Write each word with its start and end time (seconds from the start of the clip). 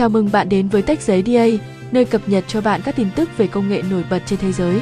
Chào 0.00 0.08
mừng 0.08 0.28
bạn 0.32 0.48
đến 0.48 0.68
với 0.68 0.82
Tech 0.82 1.02
Giấy 1.02 1.22
DA, 1.26 1.46
nơi 1.92 2.04
cập 2.04 2.28
nhật 2.28 2.44
cho 2.48 2.60
bạn 2.60 2.80
các 2.84 2.96
tin 2.96 3.08
tức 3.16 3.28
về 3.36 3.46
công 3.46 3.68
nghệ 3.68 3.82
nổi 3.90 4.04
bật 4.10 4.22
trên 4.26 4.38
thế 4.38 4.52
giới. 4.52 4.80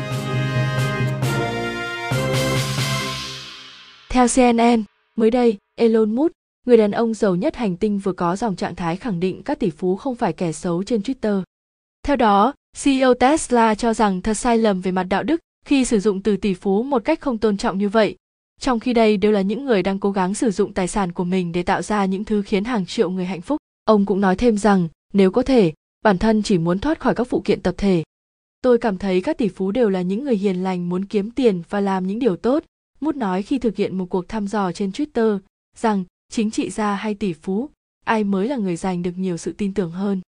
Theo 4.08 4.26
CNN, 4.34 4.84
mới 5.16 5.30
đây, 5.30 5.56
Elon 5.74 6.14
Musk, 6.14 6.32
người 6.66 6.76
đàn 6.76 6.90
ông 6.90 7.14
giàu 7.14 7.34
nhất 7.34 7.56
hành 7.56 7.76
tinh 7.76 7.98
vừa 7.98 8.12
có 8.12 8.36
dòng 8.36 8.56
trạng 8.56 8.74
thái 8.74 8.96
khẳng 8.96 9.20
định 9.20 9.42
các 9.42 9.58
tỷ 9.58 9.70
phú 9.70 9.96
không 9.96 10.14
phải 10.14 10.32
kẻ 10.32 10.52
xấu 10.52 10.82
trên 10.82 11.00
Twitter. 11.00 11.42
Theo 12.02 12.16
đó, 12.16 12.52
CEO 12.84 13.14
Tesla 13.14 13.74
cho 13.74 13.94
rằng 13.94 14.22
thật 14.22 14.34
sai 14.34 14.58
lầm 14.58 14.80
về 14.80 14.90
mặt 14.92 15.04
đạo 15.04 15.22
đức 15.22 15.40
khi 15.64 15.84
sử 15.84 16.00
dụng 16.00 16.22
từ 16.22 16.36
tỷ 16.36 16.54
phú 16.54 16.82
một 16.82 17.04
cách 17.04 17.20
không 17.20 17.38
tôn 17.38 17.56
trọng 17.56 17.78
như 17.78 17.88
vậy. 17.88 18.16
Trong 18.60 18.80
khi 18.80 18.92
đây 18.92 19.16
đều 19.16 19.32
là 19.32 19.40
những 19.40 19.64
người 19.64 19.82
đang 19.82 19.98
cố 19.98 20.10
gắng 20.10 20.34
sử 20.34 20.50
dụng 20.50 20.74
tài 20.74 20.88
sản 20.88 21.12
của 21.12 21.24
mình 21.24 21.52
để 21.52 21.62
tạo 21.62 21.82
ra 21.82 22.04
những 22.04 22.24
thứ 22.24 22.42
khiến 22.42 22.64
hàng 22.64 22.86
triệu 22.86 23.10
người 23.10 23.24
hạnh 23.24 23.40
phúc. 23.40 23.56
Ông 23.84 24.06
cũng 24.06 24.20
nói 24.20 24.36
thêm 24.36 24.58
rằng, 24.58 24.88
nếu 25.12 25.30
có 25.30 25.42
thể, 25.42 25.72
bản 26.02 26.18
thân 26.18 26.42
chỉ 26.42 26.58
muốn 26.58 26.78
thoát 26.78 27.00
khỏi 27.00 27.14
các 27.14 27.24
phụ 27.24 27.40
kiện 27.44 27.62
tập 27.62 27.74
thể. 27.78 28.02
Tôi 28.62 28.78
cảm 28.78 28.98
thấy 28.98 29.20
các 29.20 29.38
tỷ 29.38 29.48
phú 29.48 29.70
đều 29.70 29.90
là 29.90 30.02
những 30.02 30.24
người 30.24 30.36
hiền 30.36 30.62
lành 30.62 30.88
muốn 30.88 31.04
kiếm 31.04 31.30
tiền 31.30 31.62
và 31.68 31.80
làm 31.80 32.06
những 32.06 32.18
điều 32.18 32.36
tốt, 32.36 32.64
Mút 33.00 33.16
nói 33.16 33.42
khi 33.42 33.58
thực 33.58 33.76
hiện 33.76 33.98
một 33.98 34.06
cuộc 34.06 34.28
thăm 34.28 34.46
dò 34.48 34.72
trên 34.72 34.90
Twitter 34.90 35.38
rằng 35.76 36.04
chính 36.28 36.50
trị 36.50 36.70
gia 36.70 36.94
hay 36.94 37.14
tỷ 37.14 37.32
phú, 37.32 37.70
ai 38.04 38.24
mới 38.24 38.48
là 38.48 38.56
người 38.56 38.76
giành 38.76 39.02
được 39.02 39.10
nhiều 39.16 39.36
sự 39.36 39.52
tin 39.52 39.74
tưởng 39.74 39.90
hơn. 39.90 40.20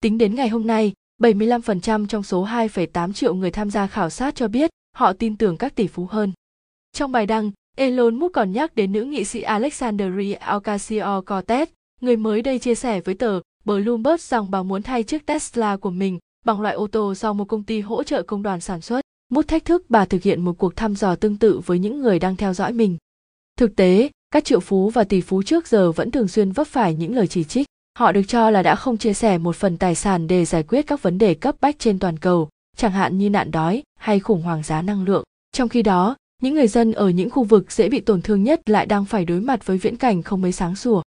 Tính 0.00 0.18
đến 0.18 0.34
ngày 0.34 0.48
hôm 0.48 0.66
nay, 0.66 0.92
75% 1.20 2.06
trong 2.06 2.22
số 2.22 2.46
2,8 2.46 3.12
triệu 3.12 3.34
người 3.34 3.50
tham 3.50 3.70
gia 3.70 3.86
khảo 3.86 4.10
sát 4.10 4.34
cho 4.34 4.48
biết 4.48 4.70
họ 4.96 5.12
tin 5.12 5.36
tưởng 5.36 5.56
các 5.56 5.74
tỷ 5.74 5.86
phú 5.86 6.06
hơn. 6.06 6.32
Trong 6.92 7.12
bài 7.12 7.26
đăng, 7.26 7.50
Elon 7.76 8.14
Musk 8.14 8.32
còn 8.32 8.52
nhắc 8.52 8.74
đến 8.74 8.92
nữ 8.92 9.04
nghị 9.04 9.24
sĩ 9.24 9.40
Alexandria 9.40 10.34
Ocasio-Cortez, 10.34 11.66
người 12.00 12.16
mới 12.16 12.42
đây 12.42 12.58
chia 12.58 12.74
sẻ 12.74 13.00
với 13.00 13.14
tờ 13.14 13.40
Bloomberg 13.68 14.20
rằng 14.20 14.50
bà 14.50 14.62
muốn 14.62 14.82
thay 14.82 15.02
chiếc 15.02 15.26
Tesla 15.26 15.76
của 15.76 15.90
mình 15.90 16.18
bằng 16.44 16.60
loại 16.60 16.74
ô 16.74 16.86
tô 16.86 17.14
do 17.14 17.32
một 17.32 17.44
công 17.44 17.62
ty 17.62 17.80
hỗ 17.80 18.02
trợ 18.02 18.22
công 18.22 18.42
đoàn 18.42 18.60
sản 18.60 18.80
xuất. 18.80 19.00
Mút 19.32 19.48
thách 19.48 19.64
thức 19.64 19.84
bà 19.88 20.04
thực 20.04 20.22
hiện 20.22 20.40
một 20.40 20.58
cuộc 20.58 20.76
thăm 20.76 20.96
dò 20.96 21.14
tương 21.14 21.36
tự 21.36 21.60
với 21.66 21.78
những 21.78 22.00
người 22.00 22.18
đang 22.18 22.36
theo 22.36 22.54
dõi 22.54 22.72
mình. 22.72 22.96
Thực 23.58 23.76
tế, 23.76 24.10
các 24.30 24.44
triệu 24.44 24.60
phú 24.60 24.90
và 24.90 25.04
tỷ 25.04 25.20
phú 25.20 25.42
trước 25.42 25.68
giờ 25.68 25.92
vẫn 25.92 26.10
thường 26.10 26.28
xuyên 26.28 26.52
vấp 26.52 26.66
phải 26.66 26.94
những 26.94 27.16
lời 27.16 27.26
chỉ 27.26 27.44
trích. 27.44 27.66
Họ 27.98 28.12
được 28.12 28.22
cho 28.28 28.50
là 28.50 28.62
đã 28.62 28.74
không 28.74 28.96
chia 28.96 29.14
sẻ 29.14 29.38
một 29.38 29.56
phần 29.56 29.76
tài 29.76 29.94
sản 29.94 30.26
để 30.26 30.44
giải 30.44 30.62
quyết 30.62 30.86
các 30.86 31.02
vấn 31.02 31.18
đề 31.18 31.34
cấp 31.34 31.56
bách 31.60 31.78
trên 31.78 31.98
toàn 31.98 32.18
cầu, 32.18 32.48
chẳng 32.76 32.92
hạn 32.92 33.18
như 33.18 33.30
nạn 33.30 33.50
đói 33.50 33.82
hay 33.98 34.20
khủng 34.20 34.42
hoảng 34.42 34.62
giá 34.62 34.82
năng 34.82 35.04
lượng. 35.04 35.24
Trong 35.52 35.68
khi 35.68 35.82
đó, 35.82 36.16
những 36.42 36.54
người 36.54 36.68
dân 36.68 36.92
ở 36.92 37.08
những 37.08 37.30
khu 37.30 37.44
vực 37.44 37.72
dễ 37.72 37.88
bị 37.88 38.00
tổn 38.00 38.22
thương 38.22 38.42
nhất 38.42 38.60
lại 38.70 38.86
đang 38.86 39.04
phải 39.04 39.24
đối 39.24 39.40
mặt 39.40 39.66
với 39.66 39.78
viễn 39.78 39.96
cảnh 39.96 40.22
không 40.22 40.42
mấy 40.42 40.52
sáng 40.52 40.76
sủa. 40.76 41.02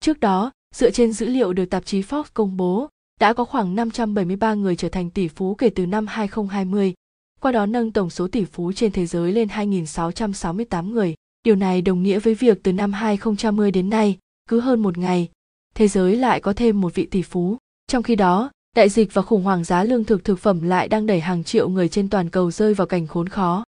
Trước 0.00 0.20
đó, 0.20 0.50
dựa 0.74 0.90
trên 0.90 1.12
dữ 1.12 1.26
liệu 1.26 1.52
được 1.52 1.64
tạp 1.64 1.86
chí 1.86 2.00
Forbes 2.00 2.24
công 2.34 2.56
bố, 2.56 2.88
đã 3.20 3.32
có 3.32 3.44
khoảng 3.44 3.74
573 3.74 4.54
người 4.54 4.76
trở 4.76 4.88
thành 4.88 5.10
tỷ 5.10 5.28
phú 5.28 5.54
kể 5.54 5.70
từ 5.70 5.86
năm 5.86 6.06
2020, 6.06 6.94
qua 7.40 7.52
đó 7.52 7.66
nâng 7.66 7.92
tổng 7.92 8.10
số 8.10 8.28
tỷ 8.28 8.44
phú 8.44 8.72
trên 8.72 8.92
thế 8.92 9.06
giới 9.06 9.32
lên 9.32 9.48
2.668 9.48 10.90
người. 10.90 11.14
Điều 11.42 11.56
này 11.56 11.82
đồng 11.82 12.02
nghĩa 12.02 12.18
với 12.18 12.34
việc 12.34 12.62
từ 12.62 12.72
năm 12.72 12.92
2010 12.92 13.70
đến 13.70 13.90
nay, 13.90 14.18
cứ 14.48 14.60
hơn 14.60 14.80
một 14.80 14.98
ngày, 14.98 15.28
thế 15.74 15.88
giới 15.88 16.16
lại 16.16 16.40
có 16.40 16.52
thêm 16.52 16.80
một 16.80 16.94
vị 16.94 17.06
tỷ 17.06 17.22
phú. 17.22 17.56
Trong 17.86 18.02
khi 18.02 18.16
đó, 18.16 18.50
đại 18.76 18.88
dịch 18.88 19.14
và 19.14 19.22
khủng 19.22 19.42
hoảng 19.42 19.64
giá 19.64 19.84
lương 19.84 20.04
thực 20.04 20.24
thực 20.24 20.38
phẩm 20.38 20.62
lại 20.62 20.88
đang 20.88 21.06
đẩy 21.06 21.20
hàng 21.20 21.44
triệu 21.44 21.68
người 21.68 21.88
trên 21.88 22.08
toàn 22.08 22.30
cầu 22.30 22.50
rơi 22.50 22.74
vào 22.74 22.86
cảnh 22.86 23.06
khốn 23.06 23.28
khó. 23.28 23.64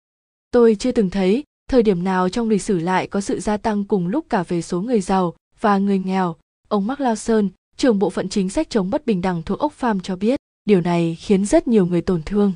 Tôi 0.51 0.75
chưa 0.79 0.91
từng 0.91 1.09
thấy 1.09 1.43
thời 1.69 1.83
điểm 1.83 2.03
nào 2.03 2.29
trong 2.29 2.49
lịch 2.49 2.61
sử 2.61 2.79
lại 2.79 3.07
có 3.07 3.21
sự 3.21 3.39
gia 3.39 3.57
tăng 3.57 3.83
cùng 3.83 4.07
lúc 4.07 4.25
cả 4.29 4.43
về 4.43 4.61
số 4.61 4.81
người 4.81 5.01
giàu 5.01 5.33
và 5.59 5.77
người 5.77 5.99
nghèo. 5.99 6.35
Ông 6.69 6.87
Mark 6.87 6.99
Lawson, 6.99 7.49
trưởng 7.77 7.99
bộ 7.99 8.09
phận 8.09 8.29
chính 8.29 8.49
sách 8.49 8.69
chống 8.69 8.89
bất 8.89 9.05
bình 9.05 9.21
đẳng 9.21 9.43
thuộc 9.43 9.59
Oxfam 9.59 9.99
cho 9.99 10.15
biết, 10.15 10.39
điều 10.65 10.81
này 10.81 11.17
khiến 11.19 11.45
rất 11.45 11.67
nhiều 11.67 11.85
người 11.85 12.01
tổn 12.01 12.21
thương. 12.23 12.53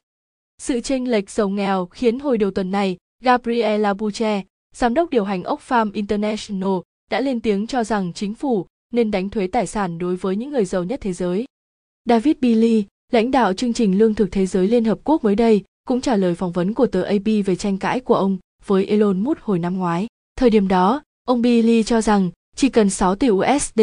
Sự 0.62 0.80
chênh 0.80 1.12
lệch 1.12 1.30
giàu 1.30 1.50
nghèo 1.50 1.86
khiến 1.86 2.20
hồi 2.20 2.38
đầu 2.38 2.52
tuần 2.52 2.72
này, 2.72 2.98
Gabriela 3.24 3.94
Buche, 3.94 4.44
giám 4.76 4.94
đốc 4.94 5.10
điều 5.10 5.24
hành 5.24 5.44
Oxfam 5.44 5.92
International, 5.94 6.72
đã 7.12 7.20
lên 7.20 7.40
tiếng 7.40 7.68
cho 7.68 7.84
rằng 7.84 8.14
chính 8.14 8.34
phủ 8.34 8.66
nên 8.94 9.12
đánh 9.12 9.30
thuế 9.30 9.48
tài 9.48 9.68
sản 9.68 9.98
đối 9.98 10.16
với 10.16 10.36
những 10.36 10.52
người 10.52 10.66
giàu 10.66 10.84
nhất 10.84 11.02
thế 11.02 11.14
giới. 11.14 11.46
David 12.06 12.36
Billy, 12.42 12.86
lãnh 13.12 13.32
đạo 13.32 13.54
chương 13.54 13.74
trình 13.74 13.98
lương 13.98 14.16
thực 14.16 14.32
thế 14.32 14.46
giới 14.46 14.68
Liên 14.68 14.86
Hợp 14.86 15.00
Quốc 15.04 15.24
mới 15.24 15.36
đây, 15.36 15.64
cũng 15.88 16.02
trả 16.02 16.16
lời 16.16 16.36
phỏng 16.36 16.52
vấn 16.52 16.74
của 16.74 16.88
tờ 16.88 17.02
AP 17.02 17.26
về 17.46 17.56
tranh 17.56 17.78
cãi 17.78 18.00
của 18.00 18.16
ông 18.16 18.38
với 18.66 18.86
Elon 18.86 19.20
Musk 19.20 19.40
hồi 19.42 19.60
năm 19.60 19.78
ngoái. 19.78 20.08
Thời 20.36 20.50
điểm 20.50 20.68
đó, 20.68 21.02
ông 21.28 21.42
Billy 21.42 21.84
cho 21.84 22.02
rằng 22.02 22.30
chỉ 22.56 22.70
cần 22.70 22.90
6 22.90 23.16
tỷ 23.16 23.30
USD, 23.30 23.82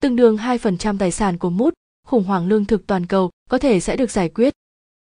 tương 0.00 0.16
đương 0.16 0.36
2% 0.36 0.98
tài 0.98 1.10
sản 1.10 1.38
của 1.38 1.50
Musk, 1.50 1.74
khủng 2.06 2.24
hoảng 2.24 2.46
lương 2.46 2.64
thực 2.64 2.86
toàn 2.86 3.06
cầu 3.06 3.30
có 3.50 3.58
thể 3.58 3.80
sẽ 3.80 3.96
được 3.96 4.10
giải 4.10 4.28
quyết. 4.28 4.54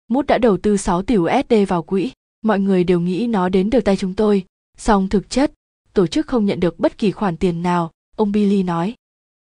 Musk 0.08 0.28
đã 0.28 0.38
đầu 0.38 0.58
tư 0.58 0.78
6 0.78 1.02
tỷ 1.02 1.18
USD 1.18 1.54
vào 1.68 1.84
quỹ, 1.84 2.12
mọi 2.42 2.60
người 2.60 2.84
đều 2.84 3.00
nghĩ 3.00 3.28
nó 3.28 3.50
đến 3.50 3.70
được 3.70 3.82
tay 3.82 3.98
chúng 3.98 4.14
tôi, 4.14 4.46
song 4.78 5.10
thực 5.10 5.30
chất, 5.30 5.52
tổ 5.94 6.08
chức 6.08 6.28
không 6.28 6.46
nhận 6.46 6.60
được 6.60 6.80
bất 6.80 6.98
kỳ 6.98 7.12
khoản 7.12 7.38
tiền 7.38 7.64
nào, 7.64 7.92
ông 8.16 8.32
Billy 8.32 8.64
nói. 8.64 8.94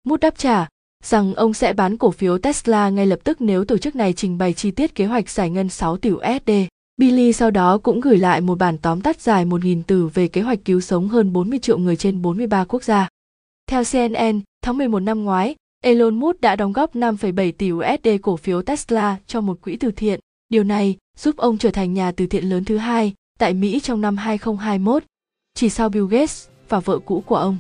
Musk 0.04 0.20
đáp 0.20 0.38
trả 0.38 0.68
rằng 1.04 1.34
ông 1.34 1.54
sẽ 1.54 1.74
bán 1.74 1.98
cổ 1.98 2.12
phiếu 2.12 2.38
Tesla 2.38 2.90
ngay 2.90 3.06
lập 3.06 3.20
tức 3.24 3.42
nếu 3.42 3.66
tổ 3.66 3.78
chức 3.78 3.96
này 3.96 4.14
trình 4.14 4.38
bày 4.38 4.54
chi 4.54 4.72
tiết 4.72 4.96
kế 4.96 5.06
hoạch 5.06 5.30
giải 5.30 5.50
ngân 5.50 5.70
6 5.70 5.98
tỷ 5.98 6.12
USD. 6.12 6.52
Billy 6.98 7.34
sau 7.34 7.52
đó 7.52 7.78
cũng 7.78 8.00
gửi 8.00 8.18
lại 8.18 8.42
một 8.42 8.58
bản 8.58 8.78
tóm 8.78 9.02
tắt 9.02 9.22
dài 9.22 9.46
1.000 9.46 9.82
từ 9.88 10.08
về 10.08 10.28
kế 10.28 10.42
hoạch 10.42 10.60
cứu 10.66 10.82
sống 10.82 11.08
hơn 11.08 11.34
40 11.34 11.60
triệu 11.60 11.78
người 11.78 11.96
trên 11.96 12.22
43 12.22 12.66
quốc 12.66 12.84
gia. 12.84 13.10
Theo 13.68 13.84
CNN, 13.92 14.42
tháng 14.68 14.78
11 14.78 15.00
năm 15.00 15.24
ngoái, 15.24 15.56
Elon 15.84 16.20
Musk 16.20 16.42
đã 16.42 16.56
đóng 16.56 16.74
góp 16.74 16.96
5,7 16.96 17.52
tỷ 17.58 17.72
USD 17.72 18.08
cổ 18.22 18.38
phiếu 18.38 18.62
Tesla 18.62 19.18
cho 19.28 19.42
một 19.42 19.62
quỹ 19.62 19.78
từ 19.78 19.92
thiện. 19.92 20.20
Điều 20.50 20.64
này 20.64 20.96
giúp 21.18 21.38
ông 21.38 21.58
trở 21.58 21.72
thành 21.72 21.94
nhà 21.94 22.12
từ 22.12 22.28
thiện 22.28 22.50
lớn 22.50 22.66
thứ 22.66 22.78
hai 22.78 23.14
tại 23.40 23.54
Mỹ 23.54 23.80
trong 23.80 24.02
năm 24.02 24.18
2021, 24.18 25.04
chỉ 25.54 25.70
sau 25.70 25.90
Bill 25.90 26.08
Gates 26.10 26.48
và 26.70 26.80
vợ 26.80 27.00
cũ 27.00 27.24
của 27.26 27.36
ông. 27.36 27.58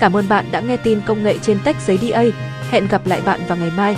Cảm 0.00 0.16
ơn 0.16 0.28
bạn 0.28 0.44
đã 0.52 0.60
nghe 0.60 0.76
tin 0.76 1.00
công 1.06 1.22
nghệ 1.22 1.38
trên 1.38 1.58
Tech 1.64 1.76
Giấy 1.86 1.98
DA. 1.98 2.22
Hẹn 2.70 2.88
gặp 2.88 3.06
lại 3.06 3.20
bạn 3.24 3.40
vào 3.48 3.58
ngày 3.58 3.70
mai. 3.76 3.96